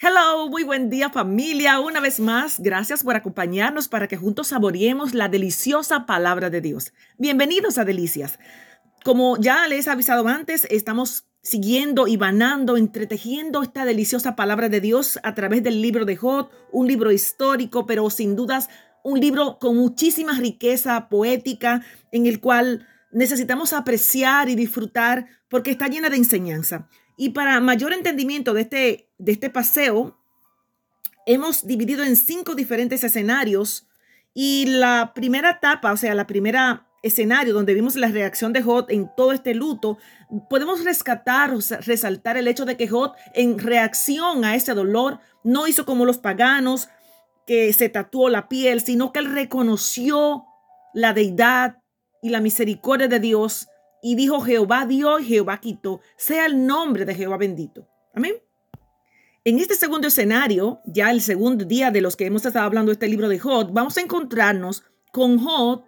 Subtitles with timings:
[0.00, 1.80] Hello, muy buen día familia.
[1.80, 6.92] Una vez más, gracias por acompañarnos para que juntos saboreemos la deliciosa palabra de Dios.
[7.18, 8.38] Bienvenidos a Delicias.
[9.02, 14.80] Como ya les he avisado antes, estamos siguiendo y banando, entretejiendo esta deliciosa palabra de
[14.80, 18.68] Dios a través del libro de Job, un libro histórico, pero sin dudas
[19.02, 25.88] un libro con muchísima riqueza poética en el cual necesitamos apreciar y disfrutar porque está
[25.88, 26.88] llena de enseñanza.
[27.18, 30.16] Y para mayor entendimiento de este, de este paseo,
[31.26, 33.88] hemos dividido en cinco diferentes escenarios.
[34.34, 38.90] Y la primera etapa, o sea, la primera escenario donde vimos la reacción de Jod
[38.90, 39.98] en todo este luto,
[40.48, 45.66] podemos rescatar o resaltar el hecho de que Jod en reacción a ese dolor no
[45.66, 46.88] hizo como los paganos
[47.48, 50.44] que se tatuó la piel, sino que él reconoció
[50.94, 51.78] la deidad
[52.22, 53.68] y la misericordia de Dios
[54.02, 57.88] y dijo Jehová dio y Jehová quitó, sea el nombre de Jehová bendito.
[58.14, 58.34] Amén.
[59.44, 62.94] En este segundo escenario, ya el segundo día de los que hemos estado hablando de
[62.94, 65.82] este libro de Jod, vamos a encontrarnos con Jod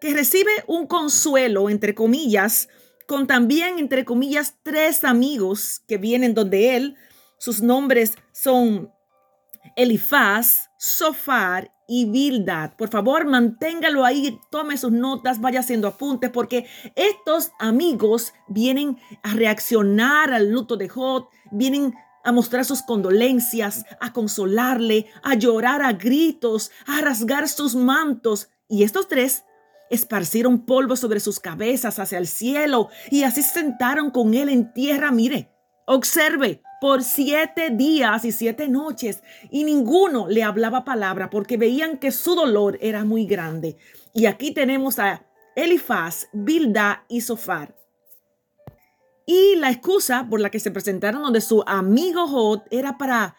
[0.00, 2.68] que recibe un consuelo, entre comillas,
[3.06, 6.96] con también, entre comillas, tres amigos que vienen donde él.
[7.38, 8.90] Sus nombres son
[9.76, 12.72] Elifaz, Sofar y Bildad.
[12.76, 19.34] Por favor, manténgalo ahí, tome sus notas, vaya haciendo apuntes, porque estos amigos vienen a
[19.34, 25.92] reaccionar al luto de Jod, vienen a mostrar sus condolencias, a consolarle, a llorar a
[25.92, 28.48] gritos, a rasgar sus mantos.
[28.68, 29.44] Y estos tres
[29.90, 34.72] esparcieron polvo sobre sus cabezas hacia el cielo y así se sentaron con él en
[34.72, 35.10] tierra.
[35.10, 35.53] Mire,
[35.86, 42.12] observe, por siete días y siete noches y ninguno le hablaba palabra porque veían que
[42.12, 43.78] su dolor era muy grande.
[44.12, 45.24] Y aquí tenemos a
[45.56, 47.74] Elifaz, Bilda y Sofar.
[49.24, 53.34] Y la excusa por la que se presentaron donde su amigo Jod era para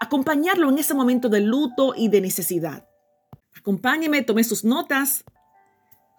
[0.00, 2.88] acompañarlo en ese momento de luto y de necesidad.
[3.54, 5.22] Acompáñeme, tome sus notas.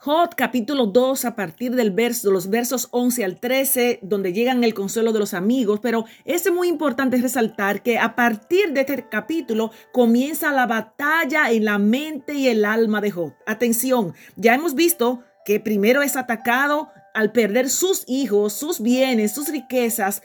[0.02, 4.74] Jod capítulo 2 a partir del verso, los versos 11 al 13, donde llegan el
[4.74, 9.72] consuelo de los amigos, pero es muy importante resaltar que a partir de este capítulo
[9.92, 13.34] comienza la batalla en la mente y el alma de Jod.
[13.46, 19.50] Atención, ya hemos visto que primero es atacado al perder sus hijos, sus bienes, sus
[19.50, 20.24] riquezas,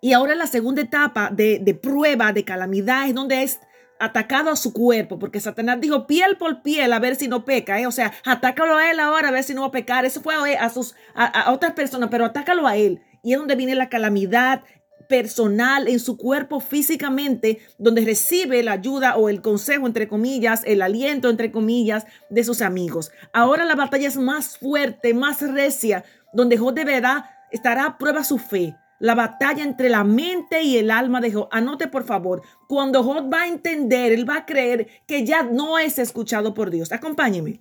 [0.00, 3.60] y ahora la segunda etapa de, de prueba, de calamidad, es donde es
[4.00, 7.78] atacado a su cuerpo, porque Satanás dijo piel por piel a ver si no peca,
[7.78, 7.86] ¿eh?
[7.86, 10.04] o sea, atácalo a él ahora a ver si no va a pecar.
[10.04, 13.02] Eso fue a, sus, a, otras personas, pero atácalo a él.
[13.22, 14.62] Y es donde viene la calamidad
[15.06, 20.80] personal en su cuerpo físicamente, donde recibe la ayuda o el consejo, entre comillas, el
[20.80, 23.10] aliento, entre comillas, de sus amigos.
[23.32, 28.24] Ahora la batalla es más fuerte, más recia, donde Job de verdad estará a prueba
[28.24, 31.48] su fe la batalla entre la mente y el alma de Job.
[31.50, 35.78] Anote por favor, cuando Job va a entender, él va a creer que ya no
[35.78, 36.92] es escuchado por Dios.
[36.92, 37.60] Acompáñeme.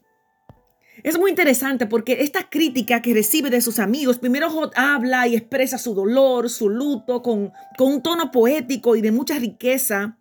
[1.02, 5.36] Es muy interesante porque esta crítica que recibe de sus amigos, primero Job habla y
[5.36, 10.19] expresa su dolor, su luto con, con un tono poético y de mucha riqueza.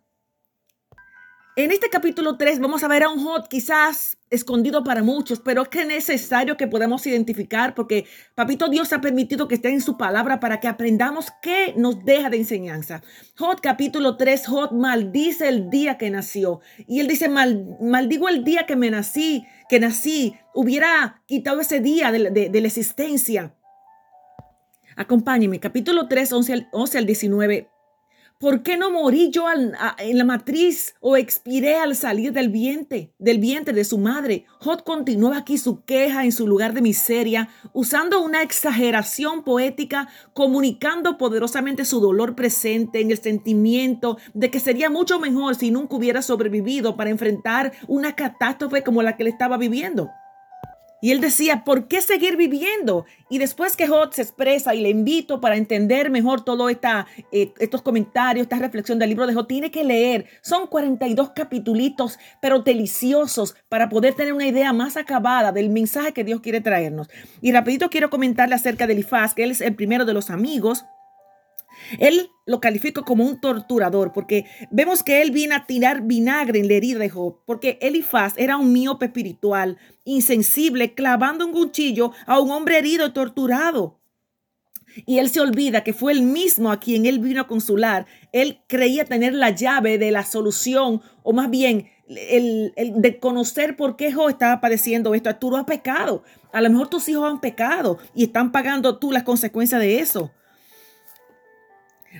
[1.61, 5.63] En este capítulo 3 vamos a ver a un Jod quizás escondido para muchos, pero
[5.63, 9.81] es que es necesario que podamos identificar porque Papito Dios ha permitido que esté en
[9.81, 13.01] su palabra para que aprendamos qué nos deja de enseñanza.
[13.37, 18.45] Jod capítulo 3, Jod maldice el día que nació y él dice, Mal, maldigo el
[18.45, 23.53] día que me nací, que nací, hubiera quitado ese día de, de la existencia.
[24.95, 27.69] Acompáñeme, capítulo 3, 11 al, 11 al 19.
[28.41, 33.37] ¿Por qué no morí yo en la matriz o expiré al salir del vientre, del
[33.37, 34.45] vientre de su madre?
[34.61, 41.17] Jod continuó aquí su queja en su lugar de miseria, usando una exageración poética, comunicando
[41.17, 46.21] poderosamente su dolor presente en el sentimiento de que sería mucho mejor si nunca hubiera
[46.21, 50.11] sobrevivido para enfrentar una catástrofe como la que le estaba viviendo.
[51.01, 53.05] Y él decía, ¿por qué seguir viviendo?
[53.29, 57.81] Y después que Jod se expresa y le invito para entender mejor todos eh, estos
[57.81, 60.25] comentarios, esta reflexión del libro de Jod, tiene que leer.
[60.41, 66.23] Son 42 capitulitos, pero deliciosos para poder tener una idea más acabada del mensaje que
[66.23, 67.09] Dios quiere traernos.
[67.41, 70.85] Y rapidito quiero comentarle acerca de Elifaz, que él es el primero de los amigos
[71.97, 76.67] él lo calificó como un torturador porque vemos que él viene a tirar vinagre en
[76.67, 82.39] la herida de Job, porque Elifaz era un miope espiritual, insensible, clavando un cuchillo a
[82.39, 83.99] un hombre herido y torturado.
[85.05, 88.05] Y él se olvida que fue el mismo a quien él vino a consular.
[88.33, 93.95] Él creía tener la llave de la solución, o más bien el, de conocer por
[93.95, 95.33] qué Job estaba padeciendo esto.
[95.35, 96.23] Tú lo has pecado.
[96.51, 100.31] A lo mejor tus hijos han pecado y están pagando tú las consecuencias de eso.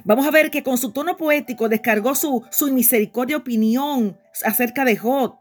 [0.03, 4.97] Vamos a ver que con su tono poético descargó su, su misericordia opinión acerca de
[4.97, 5.35] Job.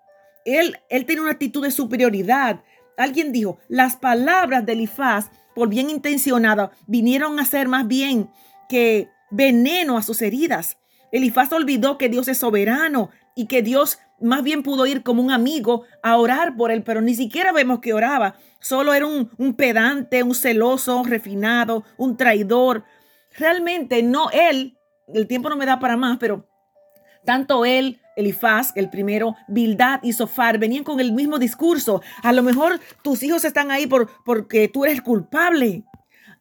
[0.45, 2.62] Él, él tiene una actitud de superioridad.
[2.97, 8.31] Alguien dijo, las palabras de Elifaz, por bien intencionadas, vinieron a ser más bien
[8.69, 10.79] que veneno a sus heridas.
[11.12, 15.31] Elifaz olvidó que Dios es soberano y que Dios más bien pudo ir como un
[15.31, 18.35] amigo a orar por él, pero ni siquiera vemos que oraba.
[18.61, 22.85] Solo era un, un pedante, un celoso, refinado, un traidor.
[23.38, 24.79] Realmente no él,
[25.12, 26.49] el tiempo no me da para más, pero
[27.25, 32.02] tanto él, Elifaz, el primero, Bildad y Sofar venían con el mismo discurso.
[32.23, 35.85] A lo mejor tus hijos están ahí por, porque tú eres culpable,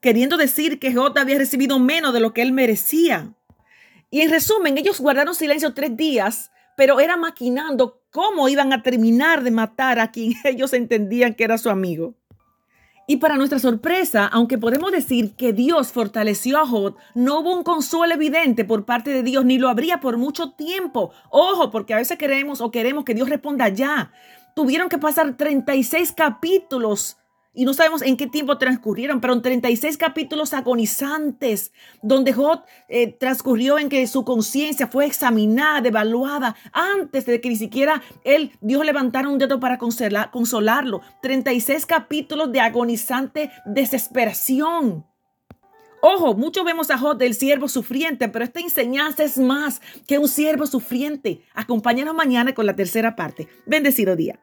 [0.01, 3.33] queriendo decir que Jod había recibido menos de lo que él merecía.
[4.09, 9.43] Y en resumen, ellos guardaron silencio tres días pero era maquinando cómo iban a terminar
[9.43, 12.13] de matar a quien ellos entendían que era su amigo.
[13.09, 17.63] Y para nuestra sorpresa, aunque podemos decir que Dios fortaleció a Jod, no hubo un
[17.63, 21.11] consuelo evidente por parte de Dios, ni lo habría por mucho tiempo.
[21.29, 24.11] Ojo, porque a veces queremos o queremos que Dios responda ya.
[24.55, 27.15] Tuvieron que pasar 36 capítulos
[27.57, 31.73] y no sabemos en qué tiempo transcurrieron, pero en 36 capítulos agonizantes,
[32.03, 37.55] donde Job eh, transcurrió en que su conciencia fue examinada, evaluada, antes de que ni
[37.55, 41.01] siquiera él, Dios levantara un dedo para consolarlo.
[41.23, 45.03] 36 capítulos de agonizante desesperación.
[46.01, 50.27] Ojo, muchos vemos a Job del siervo sufriente, pero esta enseñanza es más que un
[50.27, 51.41] siervo sufriente.
[51.55, 53.47] Acompáñanos mañana con la tercera parte.
[53.65, 54.39] Bendecido día.